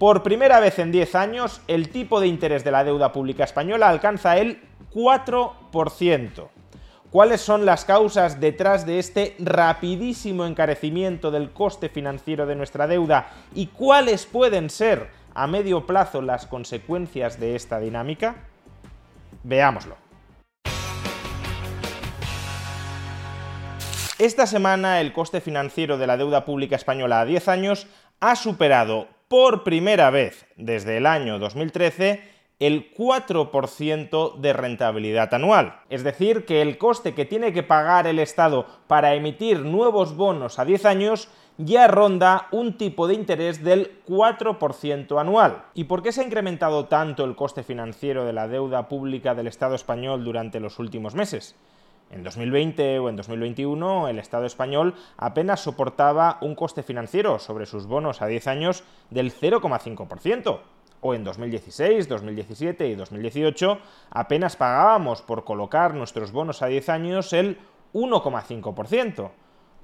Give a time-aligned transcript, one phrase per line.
[0.00, 3.90] Por primera vez en 10 años, el tipo de interés de la deuda pública española
[3.90, 4.62] alcanza el
[4.94, 6.48] 4%.
[7.10, 13.28] ¿Cuáles son las causas detrás de este rapidísimo encarecimiento del coste financiero de nuestra deuda
[13.54, 18.36] y cuáles pueden ser a medio plazo las consecuencias de esta dinámica?
[19.42, 19.96] Veámoslo.
[24.18, 27.86] Esta semana el coste financiero de la deuda pública española a 10 años
[28.18, 32.20] ha superado por primera vez desde el año 2013
[32.58, 35.82] el 4% de rentabilidad anual.
[35.88, 40.58] Es decir, que el coste que tiene que pagar el Estado para emitir nuevos bonos
[40.58, 45.62] a 10 años ya ronda un tipo de interés del 4% anual.
[45.74, 49.46] ¿Y por qué se ha incrementado tanto el coste financiero de la deuda pública del
[49.46, 51.54] Estado español durante los últimos meses?
[52.10, 57.86] En 2020 o en 2021 el Estado español apenas soportaba un coste financiero sobre sus
[57.86, 60.58] bonos a 10 años del 0,5%.
[61.02, 63.78] O en 2016, 2017 y 2018
[64.10, 67.58] apenas pagábamos por colocar nuestros bonos a 10 años el
[67.94, 69.30] 1,5%.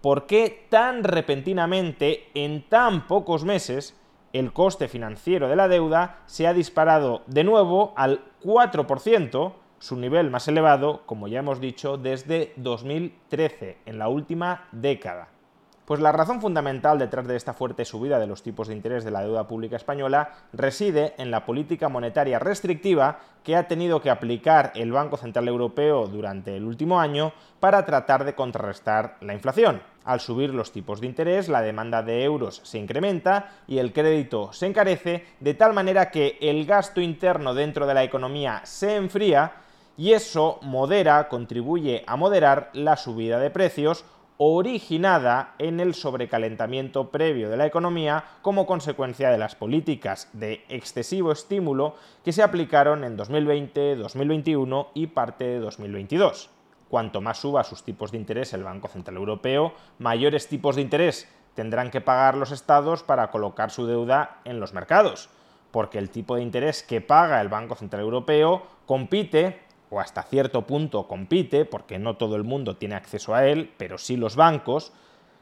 [0.00, 3.96] ¿Por qué tan repentinamente, en tan pocos meses,
[4.32, 9.52] el coste financiero de la deuda se ha disparado de nuevo al 4%?
[9.82, 15.26] Su nivel más elevado, como ya hemos dicho, desde 2013, en la última década.
[15.84, 19.10] Pues la razón fundamental detrás de esta fuerte subida de los tipos de interés de
[19.10, 24.70] la deuda pública española reside en la política monetaria restrictiva que ha tenido que aplicar
[24.76, 29.82] el Banco Central Europeo durante el último año para tratar de contrarrestar la inflación.
[30.04, 34.52] Al subir los tipos de interés, la demanda de euros se incrementa y el crédito
[34.52, 39.54] se encarece de tal manera que el gasto interno dentro de la economía se enfría
[39.96, 44.04] y eso modera, contribuye a moderar la subida de precios
[44.44, 51.30] originada en el sobrecalentamiento previo de la economía como consecuencia de las políticas de excesivo
[51.30, 51.94] estímulo
[52.24, 56.50] que se aplicaron en 2020, 2021 y parte de 2022.
[56.88, 61.28] Cuanto más suba sus tipos de interés el Banco Central Europeo, mayores tipos de interés
[61.54, 65.30] tendrán que pagar los estados para colocar su deuda en los mercados,
[65.70, 69.60] porque el tipo de interés que paga el Banco Central Europeo compite
[69.92, 73.98] o hasta cierto punto compite, porque no todo el mundo tiene acceso a él, pero
[73.98, 74.92] sí los bancos,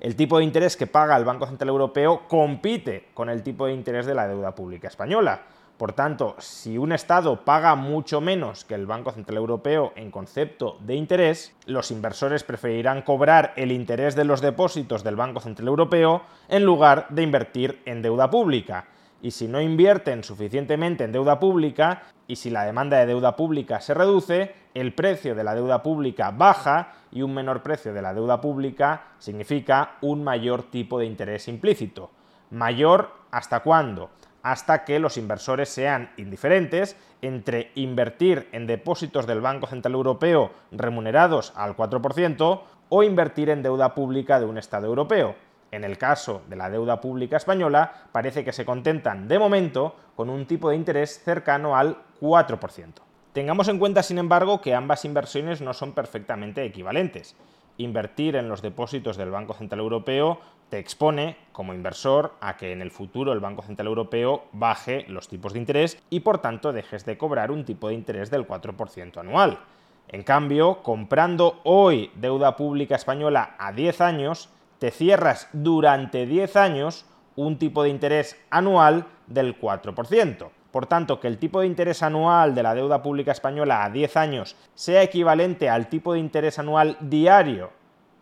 [0.00, 3.72] el tipo de interés que paga el Banco Central Europeo compite con el tipo de
[3.72, 5.42] interés de la deuda pública española.
[5.78, 10.76] Por tanto, si un Estado paga mucho menos que el Banco Central Europeo en concepto
[10.80, 16.22] de interés, los inversores preferirán cobrar el interés de los depósitos del Banco Central Europeo
[16.48, 18.86] en lugar de invertir en deuda pública
[19.22, 23.80] y si no invierten suficientemente en deuda pública y si la demanda de deuda pública
[23.80, 28.14] se reduce, el precio de la deuda pública baja y un menor precio de la
[28.14, 32.10] deuda pública significa un mayor tipo de interés implícito.
[32.50, 34.10] ¿Mayor hasta cuándo?
[34.42, 41.52] Hasta que los inversores sean indiferentes entre invertir en depósitos del Banco Central Europeo remunerados
[41.54, 45.36] al 4% o invertir en deuda pública de un Estado europeo.
[45.72, 50.28] En el caso de la deuda pública española, parece que se contentan de momento con
[50.28, 52.92] un tipo de interés cercano al 4%.
[53.32, 57.34] Tengamos en cuenta, sin embargo, que ambas inversiones no son perfectamente equivalentes.
[57.78, 62.82] Invertir en los depósitos del Banco Central Europeo te expone, como inversor, a que en
[62.82, 67.06] el futuro el Banco Central Europeo baje los tipos de interés y por tanto dejes
[67.06, 69.60] de cobrar un tipo de interés del 4% anual.
[70.08, 74.50] En cambio, comprando hoy deuda pública española a 10 años,
[74.82, 77.06] te cierras durante 10 años
[77.36, 80.48] un tipo de interés anual del 4%.
[80.72, 84.16] Por tanto, que el tipo de interés anual de la deuda pública española a 10
[84.16, 87.70] años sea equivalente al tipo de interés anual diario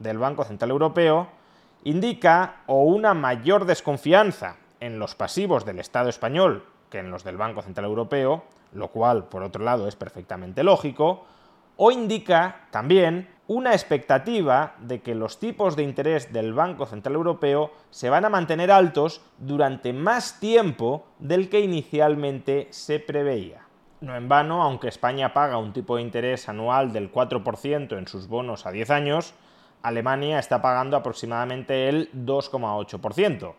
[0.01, 1.29] del Banco Central Europeo,
[1.85, 7.39] indica o una mayor desconfianza en los pasivos del Estado español que en los del
[7.39, 8.45] Banco Central Europeo,
[8.75, 11.25] lo cual, por otro lado, es perfectamente lógico,
[11.79, 17.73] o indica también una expectativa de que los tipos de interés del Banco Central Europeo
[17.91, 23.63] se van a mantener altos durante más tiempo del que inicialmente se preveía.
[24.03, 28.29] No en vano, aunque España paga un tipo de interés anual del 4% en sus
[28.29, 29.35] bonos a 10 años,
[29.83, 33.55] Alemania está pagando aproximadamente el 2,8%.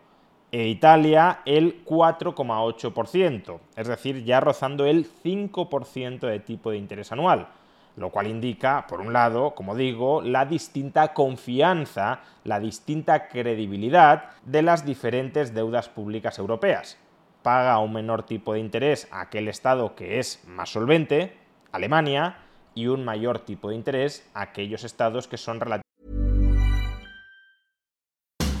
[0.52, 7.48] e Italia el 4,8%, es decir, ya rozando el 5% de tipo de interés anual,
[7.96, 14.62] lo cual indica, por un lado, como digo, la distinta confianza, la distinta credibilidad de
[14.62, 16.98] las diferentes deudas públicas europeas.
[17.42, 21.36] Paga un menor tipo de interés aquel Estado que es más solvente,
[21.72, 22.36] Alemania,
[22.74, 25.82] y un mayor tipo de interés aquellos estados que son relativamente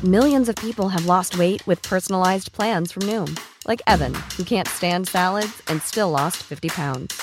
[0.04, 3.38] Millions of people have lost weight with personalized plans from Noom,
[3.68, 7.22] like Evan, who can't stand salads and still lost 50 pounds.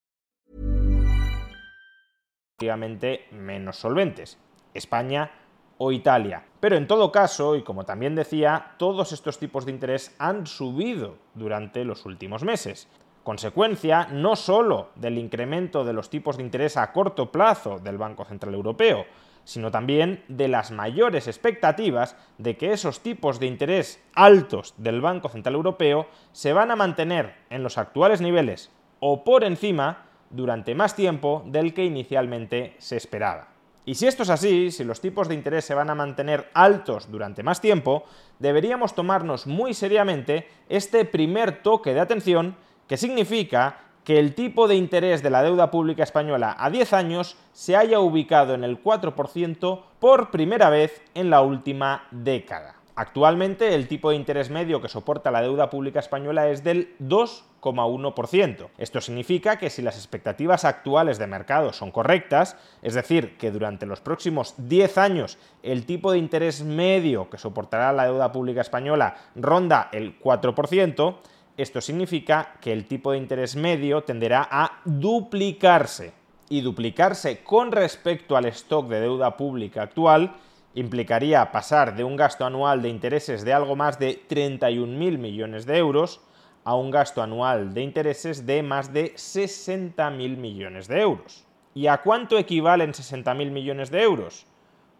[3.31, 4.37] Menos solventes,
[4.73, 5.31] España
[5.77, 6.43] o Italia.
[6.59, 11.15] Pero en todo caso, y como también decía, todos estos tipos de interés han subido
[11.33, 12.87] durante los últimos meses.
[13.23, 18.25] Consecuencia no solo del incremento de los tipos de interés a corto plazo del Banco
[18.25, 19.05] Central Europeo,
[19.43, 25.29] sino también de las mayores expectativas de que esos tipos de interés altos del Banco
[25.29, 30.95] Central Europeo se van a mantener en los actuales niveles o por encima durante más
[30.95, 33.49] tiempo del que inicialmente se esperaba.
[33.85, 37.09] Y si esto es así, si los tipos de interés se van a mantener altos
[37.11, 38.03] durante más tiempo,
[38.39, 42.55] deberíamos tomarnos muy seriamente este primer toque de atención
[42.87, 47.37] que significa que el tipo de interés de la deuda pública española a 10 años
[47.53, 52.80] se haya ubicado en el 4% por primera vez en la última década.
[53.01, 58.67] Actualmente el tipo de interés medio que soporta la deuda pública española es del 2,1%.
[58.77, 63.87] Esto significa que si las expectativas actuales de mercado son correctas, es decir, que durante
[63.87, 69.15] los próximos 10 años el tipo de interés medio que soportará la deuda pública española
[69.33, 71.15] ronda el 4%,
[71.57, 76.13] esto significa que el tipo de interés medio tenderá a duplicarse.
[76.49, 80.35] Y duplicarse con respecto al stock de deuda pública actual
[80.75, 85.77] implicaría pasar de un gasto anual de intereses de algo más de 31.000 millones de
[85.77, 86.21] euros
[86.63, 91.45] a un gasto anual de intereses de más de 60.000 millones de euros.
[91.73, 94.45] ¿Y a cuánto equivalen 60.000 millones de euros?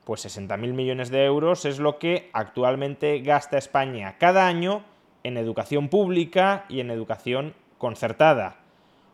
[0.05, 4.83] Pues 60.000 millones de euros es lo que actualmente gasta España cada año
[5.23, 8.57] en educación pública y en educación concertada,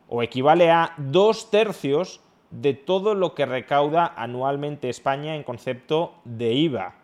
[0.08, 6.54] o equivale a dos tercios de todo lo que recauda anualmente España en concepto de
[6.54, 6.96] IVA,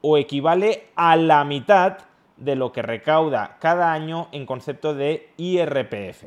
[0.00, 1.98] o equivale a la mitad
[2.36, 6.24] de lo que recauda cada año en concepto de IRPF.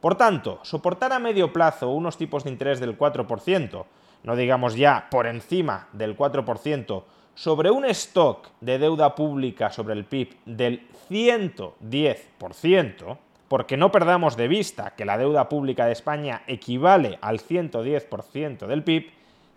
[0.00, 3.84] Por tanto, soportar a medio plazo unos tipos de interés del 4%,
[4.24, 10.04] no digamos ya por encima del 4%, sobre un stock de deuda pública sobre el
[10.04, 13.16] PIB del 110%,
[13.54, 18.82] porque no perdamos de vista que la deuda pública de España equivale al 110% del
[18.82, 19.12] PIB,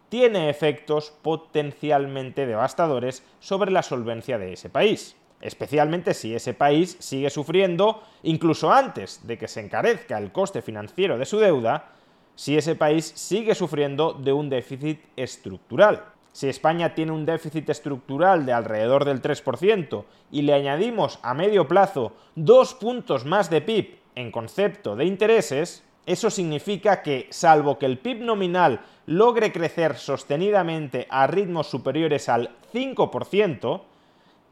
[0.08, 7.32] tiene efectos potencialmente devastadores sobre la solvencia de ese país, especialmente si ese país sigue
[7.32, 11.90] sufriendo, incluso antes de que se encarezca el coste financiero de su deuda,
[12.36, 16.06] si ese país sigue sufriendo de un déficit estructural.
[16.38, 21.68] Si España tiene un déficit estructural de alrededor del 3% y le añadimos a medio
[21.68, 27.88] plazo dos puntos más de PIB en concepto de intereses, eso significa que, salvo que
[27.88, 33.82] el PIB nominal logre crecer sostenidamente a ritmos superiores al 5%,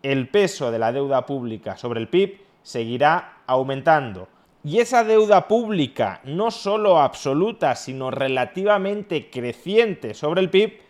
[0.02, 4.28] el peso de la deuda pública sobre el PIB seguirá aumentando.
[4.64, 10.85] Y esa deuda pública, no solo absoluta, sino relativamente creciente sobre el PIB,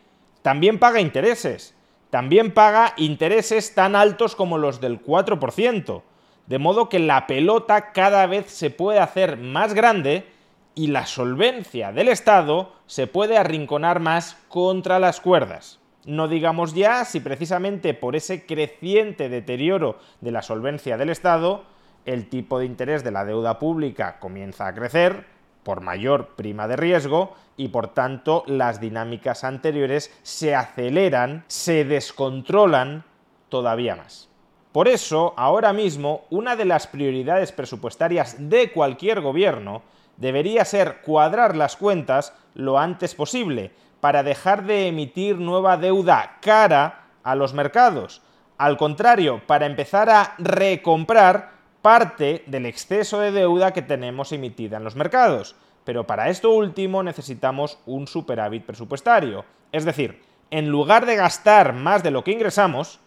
[0.45, 1.73] también paga intereses.
[2.11, 6.03] También paga intereses tan altos como los del 4%.
[6.45, 10.27] De modo que la pelota cada vez se puede hacer más grande
[10.75, 15.79] y la solvencia del Estado se puede arrinconar más contra las cuerdas.
[16.05, 21.63] No digamos ya si precisamente por ese creciente deterioro de la solvencia del Estado,
[22.05, 25.25] el tipo de interés de la deuda pública comienza a crecer
[25.65, 33.03] por mayor prima de riesgo y por tanto las dinámicas anteriores se aceleran, se descontrolan
[33.49, 34.29] todavía más.
[34.71, 39.81] Por eso, ahora mismo, una de las prioridades presupuestarias de cualquier gobierno
[40.17, 47.07] debería ser cuadrar las cuentas lo antes posible para dejar de emitir nueva deuda cara
[47.23, 48.21] a los mercados.
[48.59, 51.54] Al contrario, para empezar a recomprar
[51.85, 55.55] parte del exceso de deuda que tenemos emitida en los mercados.
[55.83, 59.45] Pero para esto último necesitamos un superávit presupuestario.
[59.71, 62.99] Es decir, en lugar de gastar más de lo que ingresamos,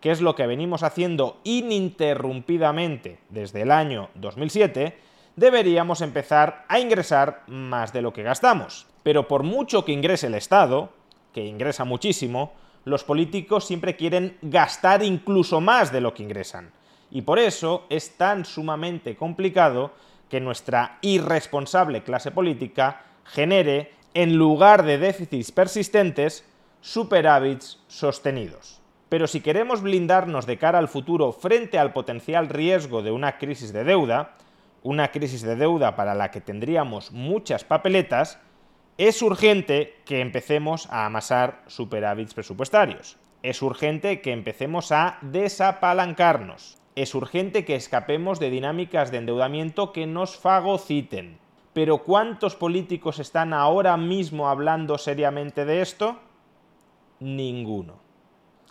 [0.00, 4.96] que es lo que venimos haciendo ininterrumpidamente desde el año 2007,
[5.36, 8.86] deberíamos empezar a ingresar más de lo que gastamos.
[9.02, 10.88] Pero por mucho que ingrese el Estado,
[11.34, 12.54] que ingresa muchísimo,
[12.86, 16.72] los políticos siempre quieren gastar incluso más de lo que ingresan
[17.12, 19.92] y por eso es tan sumamente complicado
[20.30, 26.44] que nuestra irresponsable clase política genere, en lugar de déficits persistentes,
[26.80, 28.80] superávits sostenidos.
[29.10, 33.74] Pero si queremos blindarnos de cara al futuro frente al potencial riesgo de una crisis
[33.74, 34.36] de deuda,
[34.82, 38.38] una crisis de deuda para la que tendríamos muchas papeletas,
[38.96, 43.18] es urgente que empecemos a amasar superávits presupuestarios.
[43.42, 50.06] Es urgente que empecemos a desapalancarnos es urgente que escapemos de dinámicas de endeudamiento que
[50.06, 51.38] nos fagociten.
[51.72, 56.18] Pero ¿cuántos políticos están ahora mismo hablando seriamente de esto?
[57.20, 58.00] Ninguno.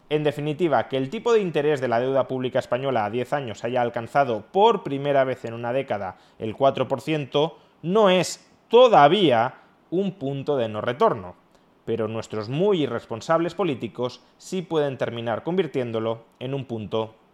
[0.09, 3.63] En definitiva, que el tipo de interés de la deuda pública española a 10 años
[3.63, 9.55] haya alcanzado por primera vez en una década el 4% no es todavía
[9.89, 11.35] un punto de no retorno,
[11.85, 17.15] pero nuestros muy irresponsables políticos sí pueden terminar convirtiéndolo en un punto